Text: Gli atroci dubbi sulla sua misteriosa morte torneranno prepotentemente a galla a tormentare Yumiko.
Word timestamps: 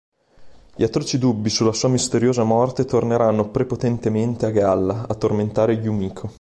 Gli 0.75 0.81
atroci 0.81 1.19
dubbi 1.19 1.51
sulla 1.51 1.73
sua 1.73 1.87
misteriosa 1.87 2.43
morte 2.43 2.85
torneranno 2.85 3.49
prepotentemente 3.49 4.47
a 4.47 4.49
galla 4.49 5.05
a 5.07 5.13
tormentare 5.13 5.73
Yumiko. 5.73 6.27